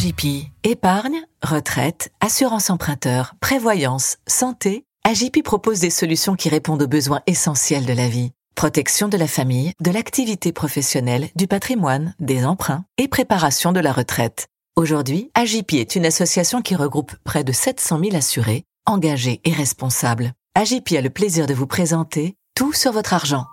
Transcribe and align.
Agipi. 0.00 0.48
Épargne, 0.64 1.20
retraite, 1.42 2.10
assurance 2.22 2.70
emprunteur, 2.70 3.34
prévoyance, 3.38 4.16
santé. 4.26 4.86
Agipi 5.04 5.42
propose 5.42 5.80
des 5.80 5.90
solutions 5.90 6.36
qui 6.36 6.48
répondent 6.48 6.80
aux 6.80 6.88
besoins 6.88 7.20
essentiels 7.26 7.84
de 7.84 7.92
la 7.92 8.08
vie. 8.08 8.32
Protection 8.54 9.08
de 9.08 9.18
la 9.18 9.26
famille, 9.26 9.74
de 9.78 9.90
l'activité 9.90 10.52
professionnelle, 10.52 11.28
du 11.36 11.46
patrimoine, 11.46 12.14
des 12.18 12.46
emprunts 12.46 12.86
et 12.96 13.08
préparation 13.08 13.72
de 13.72 13.80
la 13.80 13.92
retraite. 13.92 14.46
Aujourd'hui, 14.74 15.30
Agipi 15.34 15.76
est 15.76 15.96
une 15.96 16.06
association 16.06 16.62
qui 16.62 16.76
regroupe 16.76 17.12
près 17.24 17.44
de 17.44 17.52
700 17.52 18.00
000 18.02 18.16
assurés, 18.16 18.64
engagés 18.86 19.42
et 19.44 19.52
responsables. 19.52 20.32
Agipi 20.54 20.96
a 20.96 21.02
le 21.02 21.10
plaisir 21.10 21.44
de 21.44 21.52
vous 21.52 21.66
présenter 21.66 22.36
Tout 22.54 22.72
sur 22.72 22.92
votre 22.92 23.12
argent. 23.12 23.44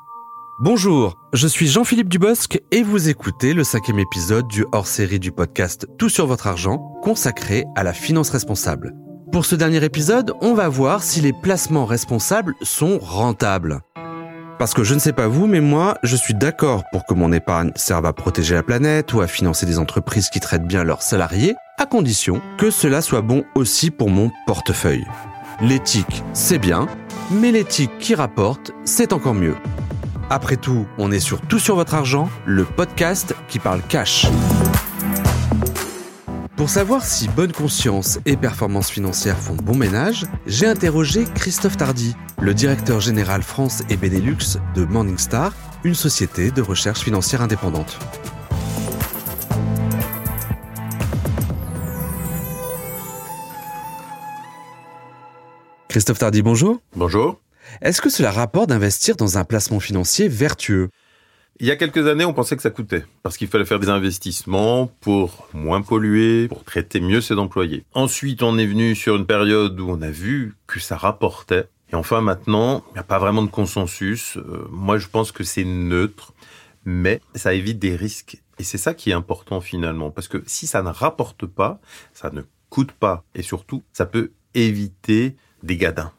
Bonjour, 0.59 1.19
je 1.33 1.47
suis 1.47 1.67
Jean-Philippe 1.67 2.09
Dubosc 2.09 2.59
et 2.71 2.81
vous 2.81 3.09
écoutez 3.09 3.53
le 3.53 3.63
cinquième 3.63 3.99
épisode 3.99 4.47
du 4.47 4.65
hors-série 4.71 5.19
du 5.19 5.31
podcast 5.31 5.85
Tout 5.99 6.09
sur 6.09 6.25
votre 6.25 6.47
argent 6.47 6.79
consacré 7.03 7.65
à 7.75 7.83
la 7.83 7.93
finance 7.93 8.31
responsable. 8.31 8.95
Pour 9.31 9.45
ce 9.45 9.53
dernier 9.53 9.83
épisode, 9.83 10.33
on 10.41 10.55
va 10.55 10.67
voir 10.67 11.03
si 11.03 11.21
les 11.21 11.31
placements 11.31 11.85
responsables 11.85 12.55
sont 12.63 12.97
rentables. 12.97 13.81
Parce 14.57 14.73
que 14.73 14.83
je 14.83 14.95
ne 14.95 14.99
sais 14.99 15.13
pas 15.13 15.27
vous, 15.27 15.45
mais 15.45 15.61
moi, 15.61 15.99
je 16.01 16.15
suis 16.15 16.33
d'accord 16.33 16.85
pour 16.91 17.05
que 17.05 17.13
mon 17.13 17.31
épargne 17.31 17.71
serve 17.75 18.07
à 18.07 18.13
protéger 18.13 18.55
la 18.55 18.63
planète 18.63 19.13
ou 19.13 19.21
à 19.21 19.27
financer 19.27 19.67
des 19.67 19.77
entreprises 19.77 20.31
qui 20.31 20.39
traitent 20.39 20.67
bien 20.67 20.83
leurs 20.83 21.03
salariés, 21.03 21.53
à 21.77 21.85
condition 21.85 22.41
que 22.57 22.71
cela 22.71 23.03
soit 23.03 23.21
bon 23.21 23.43
aussi 23.53 23.91
pour 23.91 24.09
mon 24.09 24.31
portefeuille. 24.47 25.05
L'éthique, 25.61 26.23
c'est 26.33 26.57
bien, 26.57 26.87
mais 27.29 27.51
l'éthique 27.51 27.99
qui 27.99 28.15
rapporte, 28.15 28.71
c'est 28.85 29.13
encore 29.13 29.35
mieux. 29.35 29.55
Après 30.29 30.57
tout, 30.57 30.85
on 30.97 31.13
est 31.13 31.21
sur 31.21 31.39
Tout 31.39 31.57
sur 31.57 31.75
votre 31.75 31.93
argent, 31.93 32.29
le 32.45 32.65
podcast 32.65 33.33
qui 33.47 33.59
parle 33.59 33.81
cash. 33.81 34.27
Pour 36.57 36.69
savoir 36.69 37.05
si 37.05 37.29
bonne 37.29 37.53
conscience 37.53 38.19
et 38.25 38.35
performance 38.35 38.89
financière 38.89 39.37
font 39.37 39.55
bon 39.55 39.75
ménage, 39.75 40.25
j'ai 40.45 40.65
interrogé 40.65 41.23
Christophe 41.33 41.77
Tardy, 41.77 42.13
le 42.41 42.53
directeur 42.53 42.99
général 42.99 43.41
France 43.41 43.83
et 43.89 43.95
Benelux 43.95 44.57
de 44.75 44.83
Morningstar, 44.83 45.53
une 45.85 45.95
société 45.95 46.51
de 46.51 46.61
recherche 46.61 47.03
financière 47.03 47.41
indépendante. 47.41 47.97
Christophe 55.87 56.19
Tardy, 56.19 56.41
bonjour. 56.41 56.81
Bonjour. 56.97 57.39
Est-ce 57.81 58.01
que 58.01 58.09
cela 58.09 58.31
rapporte 58.31 58.69
d'investir 58.69 59.15
dans 59.15 59.37
un 59.37 59.43
placement 59.43 59.79
financier 59.79 60.27
vertueux? 60.27 60.89
Il 61.59 61.67
y 61.67 61.71
a 61.71 61.75
quelques 61.75 62.07
années, 62.07 62.25
on 62.25 62.33
pensait 62.33 62.55
que 62.55 62.61
ça 62.61 62.69
coûtait, 62.69 63.05
parce 63.23 63.37
qu'il 63.37 63.47
fallait 63.47 63.65
faire 63.65 63.79
des 63.79 63.89
investissements 63.89 64.87
pour 65.01 65.47
moins 65.53 65.81
polluer, 65.81 66.47
pour 66.47 66.63
traiter 66.63 66.99
mieux 66.99 67.21
ses 67.21 67.35
employés. 67.35 67.83
Ensuite, 67.93 68.43
on 68.43 68.57
est 68.57 68.65
venu 68.65 68.95
sur 68.95 69.15
une 69.15 69.25
période 69.25 69.79
où 69.79 69.89
on 69.89 70.01
a 70.01 70.09
vu 70.09 70.55
que 70.67 70.79
ça 70.79 70.97
rapportait. 70.97 71.67
Et 71.91 71.95
enfin, 71.95 72.21
maintenant, 72.21 72.83
il 72.89 72.93
n'y 72.93 72.99
a 72.99 73.03
pas 73.03 73.17
vraiment 73.17 73.41
de 73.41 73.49
consensus. 73.49 74.37
Euh, 74.37 74.67
moi, 74.69 74.97
je 74.97 75.07
pense 75.07 75.31
que 75.31 75.43
c'est 75.43 75.63
neutre, 75.63 76.33
mais 76.85 77.21
ça 77.33 77.53
évite 77.53 77.79
des 77.79 77.95
risques. 77.95 78.41
Et 78.59 78.63
c'est 78.63 78.77
ça 78.77 78.93
qui 78.93 79.09
est 79.09 79.13
important 79.13 79.61
finalement, 79.61 80.11
parce 80.11 80.27
que 80.27 80.43
si 80.45 80.67
ça 80.67 80.83
ne 80.83 80.89
rapporte 80.89 81.45
pas, 81.45 81.79
ça 82.13 82.29
ne 82.31 82.41
coûte 82.69 82.91
pas, 82.91 83.23
et 83.33 83.41
surtout, 83.41 83.83
ça 83.93 84.05
peut 84.05 84.31
éviter 84.53 85.35
des 85.63 85.77
gadins. 85.77 86.11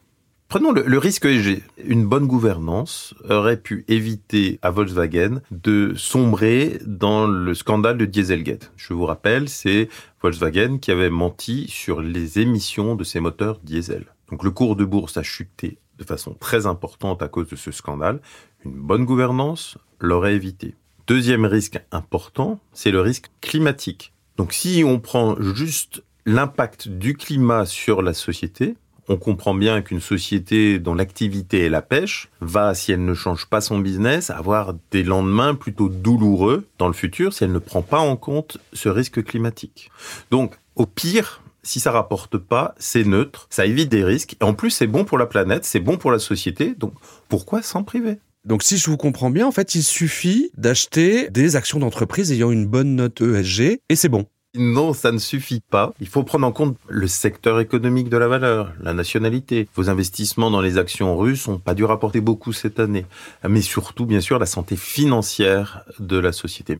Prenons 0.49 0.71
le, 0.71 0.97
risque 0.97 1.25
ESG. 1.25 1.61
Une 1.85 2.07
bonne 2.07 2.25
gouvernance 2.25 3.13
aurait 3.29 3.61
pu 3.61 3.85
éviter 3.87 4.57
à 4.63 4.71
Volkswagen 4.71 5.41
de 5.51 5.93
sombrer 5.95 6.79
dans 6.87 7.27
le 7.27 7.53
scandale 7.53 7.99
de 7.99 8.05
Dieselgate. 8.05 8.71
Je 8.75 8.95
vous 8.95 9.05
rappelle, 9.05 9.47
c'est 9.47 9.89
Volkswagen 10.23 10.79
qui 10.79 10.89
avait 10.89 11.11
menti 11.11 11.67
sur 11.69 12.01
les 12.01 12.39
émissions 12.39 12.95
de 12.95 13.03
ses 13.03 13.19
moteurs 13.19 13.59
diesel. 13.59 14.07
Donc 14.31 14.43
le 14.43 14.49
cours 14.49 14.75
de 14.75 14.85
bourse 14.85 15.17
a 15.17 15.23
chuté 15.23 15.77
de 15.99 16.03
façon 16.03 16.33
très 16.33 16.65
importante 16.65 17.21
à 17.21 17.27
cause 17.27 17.49
de 17.49 17.55
ce 17.55 17.69
scandale. 17.71 18.19
Une 18.65 18.73
bonne 18.73 19.05
gouvernance 19.05 19.77
l'aurait 19.99 20.33
évité. 20.33 20.73
Deuxième 21.05 21.45
risque 21.45 21.79
important, 21.91 22.59
c'est 22.73 22.89
le 22.89 23.01
risque 23.01 23.27
climatique. 23.41 24.13
Donc 24.37 24.53
si 24.53 24.83
on 24.83 24.99
prend 24.99 25.39
juste 25.39 26.01
l'impact 26.25 26.87
du 26.87 27.13
climat 27.13 27.67
sur 27.67 28.01
la 28.01 28.15
société, 28.15 28.77
on 29.09 29.17
comprend 29.17 29.55
bien 29.55 29.81
qu'une 29.81 29.99
société 29.99 30.79
dont 30.79 30.93
l'activité 30.93 31.65
est 31.65 31.69
la 31.69 31.81
pêche 31.81 32.29
va, 32.39 32.75
si 32.75 32.91
elle 32.91 33.03
ne 33.03 33.15
change 33.15 33.47
pas 33.47 33.59
son 33.59 33.79
business, 33.79 34.29
avoir 34.29 34.75
des 34.91 35.03
lendemains 35.03 35.55
plutôt 35.55 35.89
douloureux 35.89 36.67
dans 36.77 36.87
le 36.87 36.93
futur 36.93 37.33
si 37.33 37.43
elle 37.43 37.51
ne 37.51 37.59
prend 37.59 37.81
pas 37.81 37.99
en 37.99 38.15
compte 38.15 38.59
ce 38.71 38.87
risque 38.87 39.23
climatique. 39.23 39.89
Donc, 40.29 40.55
au 40.75 40.85
pire, 40.85 41.41
si 41.63 41.79
ça 41.79 41.91
rapporte 41.91 42.37
pas, 42.37 42.75
c'est 42.77 43.03
neutre, 43.03 43.47
ça 43.49 43.65
évite 43.65 43.89
des 43.89 44.03
risques, 44.03 44.37
et 44.39 44.43
en 44.43 44.53
plus 44.53 44.69
c'est 44.69 44.87
bon 44.87 45.03
pour 45.03 45.17
la 45.17 45.25
planète, 45.25 45.65
c'est 45.65 45.79
bon 45.79 45.97
pour 45.97 46.11
la 46.11 46.19
société, 46.19 46.75
donc 46.75 46.93
pourquoi 47.27 47.61
s'en 47.61 47.83
priver? 47.83 48.19
Donc 48.45 48.63
si 48.63 48.77
je 48.77 48.89
vous 48.89 48.97
comprends 48.97 49.29
bien, 49.29 49.45
en 49.45 49.51
fait, 49.51 49.75
il 49.75 49.83
suffit 49.83 50.51
d'acheter 50.55 51.29
des 51.29 51.55
actions 51.55 51.79
d'entreprise 51.79 52.31
ayant 52.31 52.51
une 52.51 52.65
bonne 52.65 52.95
note 52.95 53.21
ESG 53.21 53.81
et 53.89 53.95
c'est 53.95 54.07
bon. 54.07 54.27
Non, 54.55 54.93
ça 54.93 55.11
ne 55.11 55.19
suffit 55.19 55.61
pas. 55.61 55.93
Il 55.99 56.07
faut 56.07 56.23
prendre 56.23 56.47
en 56.47 56.51
compte 56.51 56.75
le 56.87 57.05
secteur 57.05 57.59
économique 57.59 58.09
de 58.09 58.17
la 58.17 58.27
valeur, 58.27 58.73
la 58.81 58.95
nationalité. 58.95 59.67
Vos 59.75 59.91
investissements 59.91 60.49
dans 60.49 60.61
les 60.61 60.79
actions 60.79 61.15
russes 61.15 61.47
n'ont 61.47 61.59
pas 61.59 61.75
dû 61.75 61.83
rapporter 61.83 62.19
beaucoup 62.19 62.51
cette 62.51 62.79
année. 62.79 63.05
Mais 63.47 63.61
surtout, 63.61 64.07
bien 64.07 64.21
sûr, 64.21 64.39
la 64.39 64.47
santé 64.47 64.75
financière 64.75 65.83
de 65.99 66.17
la 66.17 66.31
société. 66.31 66.79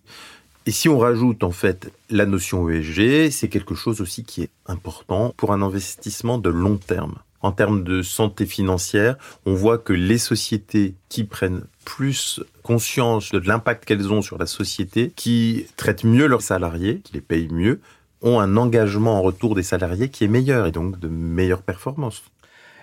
Et 0.65 0.71
si 0.71 0.89
on 0.89 0.97
rajoute 0.97 1.43
en 1.43 1.51
fait 1.51 1.93
la 2.09 2.25
notion 2.25 2.67
ESG, 2.67 3.29
c'est 3.29 3.49
quelque 3.49 3.75
chose 3.75 4.01
aussi 4.01 4.23
qui 4.23 4.41
est 4.41 4.49
important 4.65 5.31
pour 5.37 5.53
un 5.53 5.61
investissement 5.61 6.39
de 6.39 6.49
long 6.49 6.77
terme 6.77 7.19
en 7.41 7.51
termes 7.51 7.83
de 7.83 8.01
santé 8.01 8.45
financière, 8.45 9.15
on 9.45 9.53
voit 9.53 9.77
que 9.77 9.93
les 9.93 10.17
sociétés 10.17 10.95
qui 11.07 11.23
prennent 11.23 11.63
plus 11.89 12.39
conscience 12.61 13.31
de 13.31 13.39
l'impact 13.39 13.83
qu'elles 13.83 14.13
ont 14.13 14.21
sur 14.21 14.37
la 14.37 14.45
société, 14.45 15.11
qui 15.15 15.65
traitent 15.75 16.03
mieux 16.03 16.27
leurs 16.27 16.43
salariés, 16.43 17.01
qui 17.03 17.13
les 17.13 17.21
payent 17.21 17.49
mieux, 17.49 17.81
ont 18.21 18.39
un 18.39 18.57
engagement 18.57 19.17
en 19.17 19.23
retour 19.23 19.55
des 19.55 19.63
salariés 19.63 20.09
qui 20.09 20.23
est 20.23 20.27
meilleur 20.27 20.67
et 20.67 20.71
donc 20.71 20.99
de 20.99 21.07
meilleures 21.07 21.63
performances. 21.63 22.21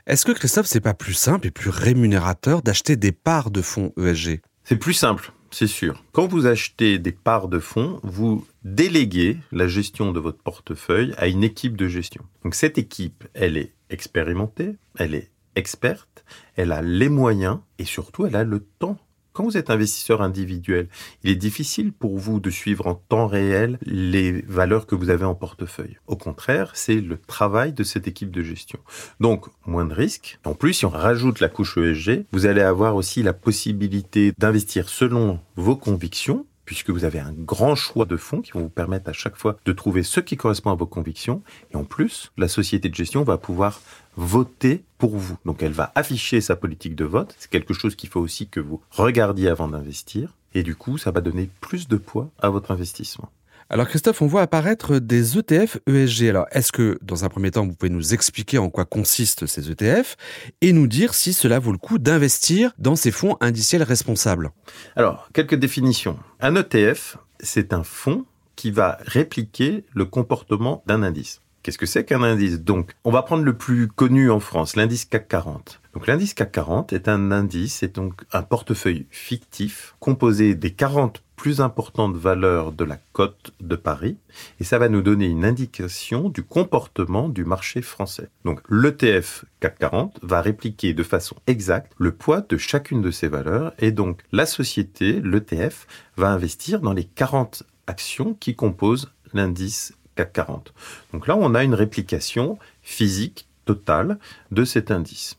Est-ce 0.08 0.24
que 0.24 0.32
Christophe, 0.32 0.66
c'est 0.66 0.80
pas 0.80 0.92
plus 0.92 1.14
simple 1.14 1.46
et 1.46 1.52
plus 1.52 1.70
rémunérateur 1.70 2.62
d'acheter 2.62 2.96
des 2.96 3.12
parts 3.12 3.52
de 3.52 3.62
fonds 3.62 3.92
ESG 3.96 4.40
C'est 4.64 4.76
plus 4.76 4.92
simple, 4.92 5.30
c'est 5.52 5.68
sûr. 5.68 6.02
Quand 6.10 6.26
vous 6.26 6.46
achetez 6.46 6.98
des 6.98 7.12
parts 7.12 7.46
de 7.46 7.60
fonds, 7.60 8.00
vous 8.02 8.44
déléguez 8.64 9.38
la 9.52 9.68
gestion 9.68 10.10
de 10.10 10.18
votre 10.18 10.42
portefeuille 10.42 11.14
à 11.16 11.28
une 11.28 11.44
équipe 11.44 11.76
de 11.76 11.86
gestion. 11.86 12.24
Donc 12.42 12.56
cette 12.56 12.76
équipe, 12.76 13.22
elle 13.34 13.56
est 13.56 13.72
expérimentée, 13.88 14.74
elle 14.98 15.14
est 15.14 15.30
experte, 15.56 16.24
elle 16.54 16.72
a 16.72 16.82
les 16.82 17.08
moyens 17.08 17.58
et 17.78 17.84
surtout 17.84 18.26
elle 18.26 18.36
a 18.36 18.44
le 18.44 18.60
temps. 18.60 18.98
Quand 19.32 19.44
vous 19.44 19.58
êtes 19.58 19.68
investisseur 19.68 20.22
individuel, 20.22 20.88
il 21.22 21.30
est 21.30 21.36
difficile 21.36 21.92
pour 21.92 22.16
vous 22.16 22.40
de 22.40 22.48
suivre 22.48 22.86
en 22.86 22.94
temps 22.94 23.26
réel 23.26 23.78
les 23.82 24.40
valeurs 24.40 24.86
que 24.86 24.94
vous 24.94 25.10
avez 25.10 25.26
en 25.26 25.34
portefeuille. 25.34 25.98
Au 26.06 26.16
contraire, 26.16 26.70
c'est 26.72 27.02
le 27.02 27.18
travail 27.18 27.74
de 27.74 27.82
cette 27.82 28.08
équipe 28.08 28.30
de 28.30 28.42
gestion. 28.42 28.78
Donc, 29.20 29.44
moins 29.66 29.84
de 29.84 29.92
risques. 29.92 30.38
En 30.46 30.54
plus, 30.54 30.72
si 30.72 30.86
on 30.86 30.90
rajoute 30.90 31.40
la 31.40 31.50
couche 31.50 31.76
ESG, 31.76 32.24
vous 32.32 32.46
allez 32.46 32.62
avoir 32.62 32.96
aussi 32.96 33.22
la 33.22 33.34
possibilité 33.34 34.32
d'investir 34.38 34.88
selon 34.88 35.38
vos 35.56 35.76
convictions 35.76 36.46
puisque 36.66 36.90
vous 36.90 37.04
avez 37.04 37.20
un 37.20 37.32
grand 37.32 37.74
choix 37.74 38.04
de 38.04 38.18
fonds 38.18 38.42
qui 38.42 38.52
vont 38.52 38.62
vous 38.62 38.68
permettre 38.68 39.08
à 39.08 39.14
chaque 39.14 39.36
fois 39.36 39.56
de 39.64 39.72
trouver 39.72 40.02
ce 40.02 40.20
qui 40.20 40.36
correspond 40.36 40.70
à 40.70 40.74
vos 40.74 40.86
convictions. 40.86 41.42
Et 41.72 41.76
en 41.76 41.84
plus, 41.84 42.32
la 42.36 42.48
société 42.48 42.90
de 42.90 42.94
gestion 42.94 43.22
va 43.22 43.38
pouvoir 43.38 43.80
voter 44.16 44.84
pour 44.98 45.16
vous. 45.16 45.38
Donc 45.46 45.62
elle 45.62 45.72
va 45.72 45.92
afficher 45.94 46.40
sa 46.40 46.56
politique 46.56 46.96
de 46.96 47.04
vote. 47.04 47.34
C'est 47.38 47.50
quelque 47.50 47.72
chose 47.72 47.96
qu'il 47.96 48.10
faut 48.10 48.20
aussi 48.20 48.48
que 48.48 48.60
vous 48.60 48.82
regardiez 48.90 49.48
avant 49.48 49.68
d'investir. 49.68 50.34
Et 50.54 50.62
du 50.62 50.74
coup, 50.74 50.98
ça 50.98 51.10
va 51.10 51.20
donner 51.20 51.48
plus 51.60 51.86
de 51.88 51.96
poids 51.96 52.30
à 52.40 52.48
votre 52.48 52.70
investissement. 52.70 53.30
Alors 53.68 53.88
Christophe, 53.88 54.22
on 54.22 54.28
voit 54.28 54.42
apparaître 54.42 55.00
des 55.00 55.38
ETF 55.38 55.78
ESG. 55.88 56.28
Alors 56.28 56.46
est-ce 56.52 56.70
que 56.70 57.00
dans 57.02 57.24
un 57.24 57.28
premier 57.28 57.50
temps, 57.50 57.66
vous 57.66 57.74
pouvez 57.74 57.90
nous 57.90 58.14
expliquer 58.14 58.58
en 58.58 58.70
quoi 58.70 58.84
consistent 58.84 59.46
ces 59.46 59.72
ETF 59.72 60.16
et 60.60 60.72
nous 60.72 60.86
dire 60.86 61.14
si 61.14 61.32
cela 61.32 61.58
vaut 61.58 61.72
le 61.72 61.78
coup 61.78 61.98
d'investir 61.98 62.72
dans 62.78 62.94
ces 62.94 63.10
fonds 63.10 63.36
indiciels 63.40 63.82
responsables? 63.82 64.52
Alors, 64.94 65.28
quelques 65.32 65.56
définitions. 65.56 66.16
Un 66.38 66.54
ETF, 66.54 67.16
c'est 67.40 67.72
un 67.72 67.82
fonds 67.82 68.24
qui 68.54 68.70
va 68.70 68.98
répliquer 69.00 69.84
le 69.92 70.04
comportement 70.04 70.84
d'un 70.86 71.02
indice. 71.02 71.40
Qu'est-ce 71.64 71.78
que 71.78 71.86
c'est 71.86 72.04
qu'un 72.04 72.22
indice? 72.22 72.60
Donc, 72.60 72.92
on 73.02 73.10
va 73.10 73.22
prendre 73.22 73.42
le 73.42 73.56
plus 73.56 73.88
connu 73.88 74.30
en 74.30 74.38
France, 74.38 74.76
l'indice 74.76 75.04
CAC 75.04 75.26
40. 75.26 75.80
Donc 75.92 76.06
l'indice 76.06 76.34
CAC 76.34 76.52
40 76.52 76.92
est 76.92 77.08
un 77.08 77.32
indice, 77.32 77.78
c'est 77.78 77.96
donc 77.96 78.22
un 78.30 78.42
portefeuille 78.42 79.06
fictif 79.10 79.96
composé 79.98 80.54
des 80.54 80.70
40 80.70 81.24
plus 81.36 81.60
importantes 81.60 82.16
valeurs 82.16 82.72
de 82.72 82.84
la 82.84 82.98
cote 83.12 83.52
de 83.60 83.76
Paris 83.76 84.16
et 84.58 84.64
ça 84.64 84.78
va 84.78 84.88
nous 84.88 85.02
donner 85.02 85.26
une 85.26 85.44
indication 85.44 86.28
du 86.28 86.42
comportement 86.42 87.28
du 87.28 87.44
marché 87.44 87.82
français. 87.82 88.28
Donc 88.44 88.60
l'ETF 88.68 89.44
CAC 89.60 89.78
40 89.78 90.18
va 90.22 90.40
répliquer 90.40 90.94
de 90.94 91.02
façon 91.02 91.36
exacte 91.46 91.92
le 91.98 92.12
poids 92.12 92.40
de 92.40 92.56
chacune 92.56 93.02
de 93.02 93.10
ces 93.10 93.28
valeurs 93.28 93.72
et 93.78 93.92
donc 93.92 94.22
la 94.32 94.46
société, 94.46 95.20
l'ETF, 95.20 95.86
va 96.16 96.30
investir 96.30 96.80
dans 96.80 96.92
les 96.92 97.04
40 97.04 97.62
actions 97.86 98.34
qui 98.34 98.56
composent 98.56 99.12
l'indice 99.32 99.94
CAC 100.16 100.32
40. 100.32 100.74
Donc 101.12 101.26
là, 101.26 101.36
on 101.36 101.54
a 101.54 101.62
une 101.62 101.74
réplication 101.74 102.58
physique 102.82 103.46
totale 103.64 104.18
de 104.50 104.64
cet 104.64 104.90
indice. 104.90 105.36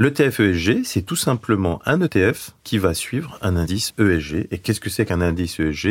L'ETF 0.00 0.38
ESG, 0.38 0.84
c'est 0.84 1.02
tout 1.02 1.16
simplement 1.16 1.82
un 1.84 2.00
ETF 2.00 2.52
qui 2.62 2.78
va 2.78 2.94
suivre 2.94 3.36
un 3.42 3.56
indice 3.56 3.94
ESG. 3.98 4.46
Et 4.52 4.58
qu'est-ce 4.58 4.78
que 4.78 4.90
c'est 4.90 5.04
qu'un 5.04 5.20
indice 5.20 5.58
ESG 5.58 5.86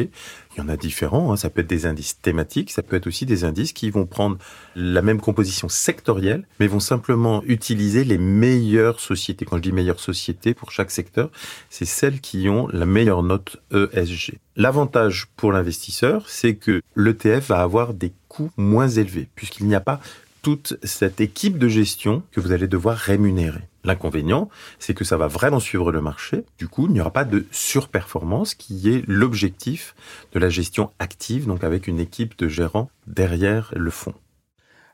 Il 0.56 0.60
y 0.60 0.62
en 0.62 0.70
a 0.70 0.78
différents. 0.78 1.34
Hein. 1.34 1.36
Ça 1.36 1.50
peut 1.50 1.60
être 1.60 1.68
des 1.68 1.86
indices 1.86 2.22
thématiques, 2.22 2.72
ça 2.72 2.84
peut 2.84 2.96
être 2.96 3.08
aussi 3.08 3.26
des 3.26 3.44
indices 3.44 3.74
qui 3.74 3.90
vont 3.90 4.06
prendre 4.06 4.38
la 4.78 5.02
même 5.02 5.20
composition 5.20 5.68
sectorielle, 5.68 6.48
mais 6.62 6.68
vont 6.68 6.80
simplement 6.80 7.44
utiliser 7.44 8.06
les 8.06 8.18
meilleures 8.18 9.02
sociétés. 9.02 9.44
Quand 9.44 9.58
je 9.58 9.64
dis 9.64 9.74
meilleures 9.74 10.00
sociétés 10.00 10.54
pour 10.54 10.72
chaque 10.72 10.92
secteur, 10.92 11.30
c'est 11.70 11.84
celles 11.84 12.22
qui 12.22 12.48
ont 12.48 12.70
la 12.70 12.86
meilleure 12.86 13.24
note 13.24 13.58
ESG. 13.74 14.40
L'avantage 14.56 15.28
pour 15.36 15.52
l'investisseur, 15.52 16.30
c'est 16.30 16.56
que 16.56 16.82
l'ETF 16.96 17.50
va 17.50 17.60
avoir 17.60 17.94
des 17.94 18.14
coûts 18.30 18.52
moins 18.56 18.88
élevés, 18.88 19.28
puisqu'il 19.36 19.68
n'y 19.68 19.76
a 19.76 19.82
pas 19.82 20.00
toute 20.42 20.78
cette 20.84 21.22
équipe 21.22 21.58
de 21.58 21.68
gestion 21.68 22.24
que 22.32 22.40
vous 22.40 22.52
allez 22.52 22.68
devoir 22.68 22.98
rémunérer. 22.98 23.62
L'inconvénient, 23.84 24.50
c'est 24.80 24.94
que 24.94 25.06
ça 25.06 25.18
va 25.18 25.28
vraiment 25.28 25.60
suivre 25.60 25.92
le 25.92 26.02
marché. 26.02 26.44
Du 26.58 26.68
coup, 26.68 26.88
il 26.88 26.94
n'y 26.94 27.02
aura 27.02 27.12
pas 27.12 27.26
de 27.26 27.46
surperformance 27.52 28.54
qui 28.54 28.90
est 28.90 29.04
l'objectif 29.08 29.96
de 30.34 30.40
la 30.40 30.50
gestion 30.50 30.92
active, 31.00 31.48
donc 31.48 31.64
avec 31.64 31.88
une 31.88 32.00
équipe 32.00 32.38
de 32.38 32.48
gérants 32.48 32.90
derrière 33.08 33.72
le 33.76 33.92
fonds. 33.92 34.16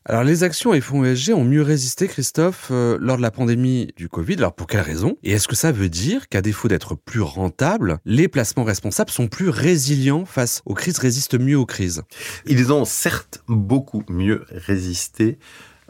Alors 0.06 0.26
les 0.26 0.44
actions 0.44 0.74
et 0.74 0.82
fonds 0.82 1.06
ESG 1.06 1.32
ont 1.32 1.46
mieux 1.46 1.62
résisté, 1.62 2.10
Christophe, 2.10 2.72
euh, 2.72 2.98
lors 3.00 3.16
de 3.16 3.22
la 3.22 3.32
pandémie 3.32 3.88
du 3.96 4.10
Covid. 4.10 4.36
Alors 4.36 4.54
pour 4.54 4.68
quelle 4.68 4.82
raison? 4.82 5.18
Et 5.24 5.32
est-ce 5.32 5.48
que 5.48 5.56
ça 5.56 5.72
veut 5.72 5.88
dire 5.88 6.28
qu'à 6.28 6.42
défaut 6.42 6.68
d'être 6.68 6.96
plus 6.96 7.22
rentables, 7.22 8.00
les 8.04 8.28
placements 8.28 8.66
responsables 8.66 9.12
sont 9.12 9.30
plus 9.30 9.48
résilients 9.48 10.26
face 10.26 10.62
aux 10.66 10.74
crises, 10.74 10.98
résistent 10.98 11.40
mieux 11.40 11.58
aux 11.58 11.66
crises? 11.66 12.04
Ils 12.46 12.74
ont 12.74 12.84
certes 12.84 13.46
beaucoup 13.48 14.04
mieux 14.10 14.44
résisté 14.50 15.40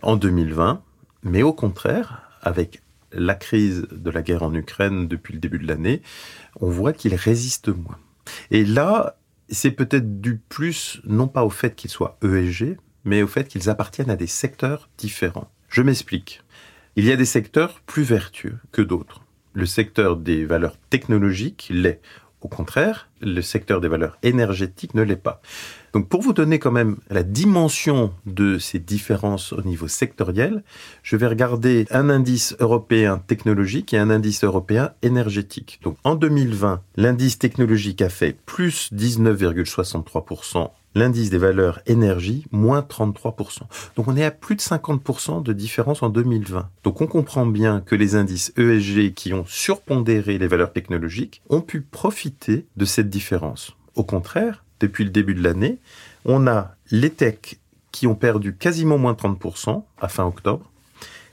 en 0.04 0.16
2020, 0.16 0.84
mais 1.24 1.42
au 1.42 1.54
contraire, 1.54 2.38
avec 2.44 2.84
la 3.14 3.34
crise 3.34 3.88
de 3.92 4.12
la 4.12 4.22
guerre 4.22 4.44
en 4.44 4.54
Ukraine 4.54 5.08
depuis 5.08 5.34
le 5.34 5.40
début 5.40 5.58
de 5.58 5.68
l'année, 5.68 6.04
on 6.62 6.70
voit 6.70 6.94
qu'ils 6.94 7.16
résistent 7.16 7.76
moins. 7.76 7.98
Et 8.52 8.64
là, 8.64 9.18
c'est 9.50 9.72
peut-être 9.72 10.22
dû 10.22 10.40
plus, 10.50 11.02
non 11.04 11.28
pas 11.28 11.44
au 11.44 11.50
fait 11.50 11.74
qu'ils 11.76 11.90
soient 11.90 12.20
ESG, 12.24 12.78
mais 13.06 13.22
au 13.22 13.28
fait 13.28 13.48
qu'ils 13.48 13.70
appartiennent 13.70 14.10
à 14.10 14.16
des 14.16 14.28
secteurs 14.28 14.90
différents. 14.98 15.50
Je 15.70 15.82
m'explique. 15.82 16.42
Il 16.96 17.06
y 17.06 17.12
a 17.12 17.16
des 17.16 17.26
secteurs 17.26 17.82
plus 17.82 18.04
vertueux 18.04 18.58
que 18.72 18.82
d'autres. 18.82 19.22
Le 19.54 19.66
secteur 19.66 20.18
des 20.18 20.46
valeurs 20.46 20.78
technologiques 20.90 21.68
l'est. 21.72 22.02
Au 22.42 22.50
contraire, 22.50 23.10
le 23.22 23.42
secteur 23.42 23.80
des 23.80 23.88
valeurs 23.88 24.18
énergétiques 24.22 24.96
ne 24.96 25.02
l'est 25.02 25.16
pas. 25.16 25.42
Donc 25.94 26.10
pour 26.10 26.22
vous 26.22 26.34
donner 26.34 26.60
quand 26.60 26.74
même 26.74 26.98
la 27.10 27.24
dimension 27.24 28.14
de 28.26 28.58
ces 28.58 28.80
différences 28.80 29.54
au 29.54 29.62
niveau 29.62 29.88
sectoriel, 29.88 30.62
je 31.04 31.16
vais 31.16 31.28
regarder 31.28 31.86
un 31.90 32.10
indice 32.10 32.56
européen 32.60 33.24
technologique 33.28 33.94
et 33.94 33.98
un 33.98 34.10
indice 34.10 34.44
européen 34.44 34.92
énergétique. 35.04 35.80
Donc 35.84 35.98
en 36.04 36.16
2020, 36.16 36.82
l'indice 36.98 37.40
technologique 37.40 38.02
a 38.02 38.10
fait 38.10 38.36
plus 38.46 38.92
19,63% 38.92 40.70
l'indice 40.96 41.30
des 41.30 41.38
valeurs 41.38 41.80
énergie, 41.86 42.46
moins 42.52 42.82
33%. 42.82 43.62
Donc 43.96 44.08
on 44.08 44.16
est 44.16 44.24
à 44.24 44.32
plus 44.32 44.56
de 44.56 44.62
50% 44.62 45.44
de 45.44 45.54
différence 45.54 46.04
en 46.04 46.10
2020. 46.10 46.70
Donc 46.84 47.02
on 47.02 47.08
comprend 47.08 47.46
bien 47.46 47.82
que 47.82 47.96
les 47.96 48.16
indices 48.16 48.54
ESG 48.58 49.14
qui 49.14 49.34
ont 49.34 49.46
surpondéré 49.48 50.38
les 50.38 50.48
valeurs 50.48 50.74
technologiques 50.74 51.42
ont 51.50 51.62
pu 51.62 51.82
profiter 51.82 52.66
de 52.78 52.86
cette 52.86 53.10
différence. 53.10 53.76
Au 53.96 54.04
contraire, 54.04 54.64
depuis 54.80 55.04
le 55.04 55.10
début 55.10 55.36
de 55.36 55.44
l'année, 55.44 55.80
on 56.26 56.48
a 56.48 56.76
les 56.92 57.10
techs 57.10 57.60
qui 57.92 58.08
ont 58.08 58.16
perdu 58.16 58.56
quasiment 58.56 58.98
moins 58.98 59.14
30% 59.14 59.84
à 60.02 60.08
fin 60.08 60.26
octobre. 60.26 60.70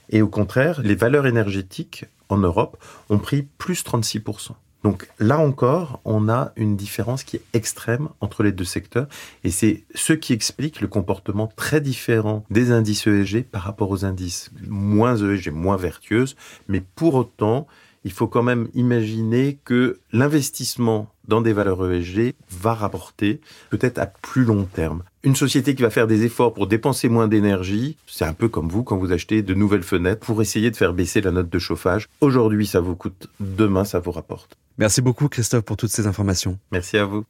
Et 0.09 0.21
au 0.21 0.27
contraire, 0.27 0.81
les 0.81 0.95
valeurs 0.95 1.25
énergétiques 1.25 2.05
en 2.29 2.37
Europe 2.37 2.77
ont 3.09 3.17
pris 3.17 3.47
plus 3.57 3.83
36%. 3.83 4.51
Donc 4.83 5.07
là 5.19 5.37
encore, 5.39 5.99
on 6.05 6.27
a 6.27 6.53
une 6.55 6.75
différence 6.75 7.23
qui 7.23 7.37
est 7.37 7.43
extrême 7.53 8.09
entre 8.19 8.41
les 8.43 8.51
deux 8.51 8.65
secteurs 8.65 9.07
et 9.43 9.51
c'est 9.51 9.83
ce 9.93 10.13
qui 10.13 10.33
explique 10.33 10.81
le 10.81 10.87
comportement 10.87 11.47
très 11.55 11.81
différent 11.81 12.43
des 12.49 12.71
indices 12.71 13.05
ESG 13.05 13.43
par 13.43 13.61
rapport 13.61 13.91
aux 13.91 14.05
indices 14.05 14.49
moins 14.67 15.15
ESG, 15.15 15.51
moins 15.51 15.77
vertueuses. 15.77 16.35
Mais 16.67 16.81
pour 16.95 17.13
autant, 17.15 17.67
il 18.03 18.11
faut 18.11 18.27
quand 18.27 18.43
même 18.43 18.67
imaginer 18.73 19.59
que 19.63 19.99
l'investissement 20.11 21.11
dans 21.27 21.41
des 21.41 21.53
valeurs 21.53 21.91
ESG 21.91 22.33
va 22.49 22.73
rapporter 22.73 23.41
peut-être 23.69 23.99
à 23.99 24.05
plus 24.05 24.43
long 24.43 24.65
terme. 24.65 25.03
Une 25.23 25.35
société 25.35 25.75
qui 25.75 25.83
va 25.83 25.89
faire 25.89 26.07
des 26.07 26.25
efforts 26.25 26.53
pour 26.53 26.67
dépenser 26.67 27.09
moins 27.09 27.27
d'énergie, 27.27 27.95
c'est 28.07 28.25
un 28.25 28.33
peu 28.33 28.49
comme 28.49 28.69
vous 28.69 28.83
quand 28.83 28.97
vous 28.97 29.11
achetez 29.11 29.43
de 29.43 29.53
nouvelles 29.53 29.83
fenêtres 29.83 30.25
pour 30.25 30.41
essayer 30.41 30.71
de 30.71 30.75
faire 30.75 30.93
baisser 30.93 31.21
la 31.21 31.31
note 31.31 31.49
de 31.49 31.59
chauffage. 31.59 32.07
Aujourd'hui, 32.21 32.65
ça 32.65 32.79
vous 32.79 32.95
coûte, 32.95 33.27
demain, 33.39 33.85
ça 33.85 33.99
vous 33.99 34.11
rapporte. 34.11 34.57
Merci 34.77 35.01
beaucoup 35.01 35.27
Christophe 35.27 35.63
pour 35.63 35.77
toutes 35.77 35.91
ces 35.91 36.07
informations. 36.07 36.57
Merci 36.71 36.97
à 36.97 37.05
vous. 37.05 37.23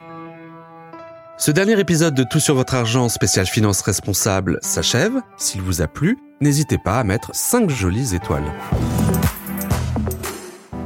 Ce 1.38 1.50
dernier 1.50 1.80
épisode 1.80 2.14
de 2.14 2.24
Tout 2.24 2.40
sur 2.40 2.56
votre 2.56 2.76
argent 2.76 3.10
spécial 3.10 3.48
finance 3.48 3.82
responsable 3.82 4.60
s'achève. 4.62 5.14
S'il 5.38 5.62
vous 5.62 5.82
a 5.82 5.88
plu, 5.88 6.18
n'hésitez 6.40 6.78
pas 6.78 7.00
à 7.00 7.04
mettre 7.04 7.32
5 7.34 7.70
jolies 7.70 8.14
étoiles. 8.14 8.54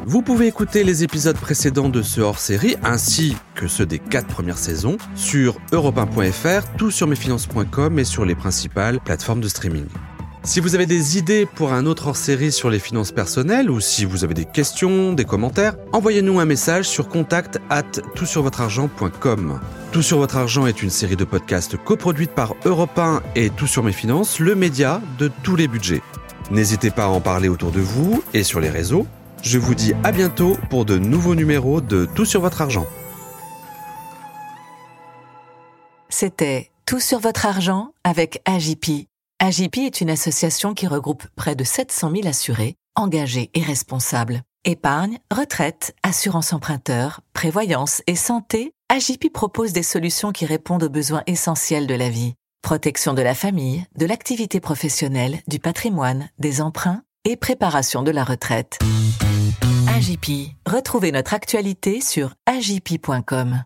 Vous 0.07 0.21
pouvez 0.21 0.45
écouter 0.45 0.83
les 0.83 1.03
épisodes 1.03 1.35
précédents 1.35 1.89
de 1.89 2.03
ce 2.03 2.21
hors-série 2.21 2.75
ainsi 2.83 3.35
que 3.55 3.67
ceux 3.67 3.87
des 3.87 3.97
4 3.97 4.27
premières 4.27 4.59
saisons 4.59 4.97
sur 5.15 5.57
europe1.fr, 5.71 6.75
tout 6.77 6.91
sur 6.91 7.11
et 7.11 8.03
sur 8.03 8.23
les 8.23 8.35
principales 8.35 8.99
plateformes 8.99 9.41
de 9.41 9.47
streaming. 9.47 9.87
Si 10.43 10.59
vous 10.59 10.75
avez 10.75 10.85
des 10.85 11.17
idées 11.17 11.47
pour 11.47 11.73
un 11.73 11.87
autre 11.87 12.05
hors-série 12.05 12.51
sur 12.51 12.69
les 12.69 12.77
finances 12.77 13.11
personnelles 13.11 13.71
ou 13.71 13.79
si 13.79 14.05
vous 14.05 14.23
avez 14.23 14.35
des 14.35 14.45
questions, 14.45 15.13
des 15.13 15.25
commentaires, 15.25 15.75
envoyez-nous 15.91 16.39
un 16.39 16.45
message 16.45 16.87
sur 16.87 17.09
contact 17.09 17.59
at 17.71 17.81
toutsurvotreargent.com. 18.13 19.59
Tout 19.91 20.03
sur 20.03 20.19
votre 20.19 20.37
argent 20.37 20.67
est 20.67 20.83
une 20.83 20.91
série 20.91 21.15
de 21.15 21.25
podcasts 21.25 21.77
coproduite 21.77 22.29
par 22.29 22.53
Europe 22.65 22.99
1 22.99 23.23
et 23.35 23.49
Tout 23.49 23.65
sur 23.65 23.81
mes 23.81 23.91
finances, 23.91 24.37
le 24.37 24.53
média 24.53 25.01
de 25.17 25.31
tous 25.41 25.55
les 25.55 25.67
budgets. 25.67 26.03
N'hésitez 26.51 26.91
pas 26.91 27.05
à 27.05 27.07
en 27.07 27.21
parler 27.21 27.49
autour 27.49 27.71
de 27.71 27.79
vous 27.79 28.23
et 28.35 28.43
sur 28.43 28.59
les 28.59 28.69
réseaux. 28.69 29.07
Je 29.45 29.59
vous 29.59 29.75
dis 29.75 29.93
à 30.03 30.11
bientôt 30.11 30.57
pour 30.71 30.85
de 30.85 30.97
nouveaux 30.97 31.35
numéros 31.35 31.79
de 31.79 32.07
Tout 32.15 32.25
sur 32.25 32.41
votre 32.41 32.63
argent. 32.63 32.87
C'était 36.09 36.71
Tout 36.87 36.99
sur 36.99 37.19
votre 37.19 37.45
argent 37.45 37.91
avec 38.03 38.41
AJP 38.45 39.07
AJP 39.39 39.77
est 39.79 40.01
une 40.01 40.09
association 40.09 40.73
qui 40.73 40.87
regroupe 40.87 41.23
près 41.35 41.55
de 41.55 41.63
700 41.63 42.09
000 42.09 42.27
assurés, 42.27 42.75
engagés 42.95 43.51
et 43.53 43.61
responsables. 43.61 44.41
Épargne, 44.63 45.19
retraite, 45.31 45.93
assurance 46.01 46.51
emprunteur, 46.51 47.21
prévoyance 47.33 48.01
et 48.07 48.15
santé, 48.15 48.71
AJP 48.89 49.31
propose 49.31 49.73
des 49.73 49.83
solutions 49.83 50.31
qui 50.31 50.47
répondent 50.47 50.83
aux 50.83 50.89
besoins 50.89 51.21
essentiels 51.27 51.85
de 51.85 51.93
la 51.93 52.09
vie. 52.09 52.33
Protection 52.63 53.13
de 53.13 53.21
la 53.21 53.35
famille, 53.35 53.85
de 53.95 54.07
l'activité 54.07 54.59
professionnelle, 54.59 55.39
du 55.47 55.59
patrimoine, 55.59 56.29
des 56.39 56.61
emprunts 56.61 57.03
et 57.25 57.35
préparation 57.35 58.01
de 58.01 58.11
la 58.11 58.23
retraite. 58.23 58.79
Retrouvez 60.65 61.13
notre 61.13 61.33
actualité 61.33 62.01
sur 62.01 62.33
ajp.com. 62.47 63.63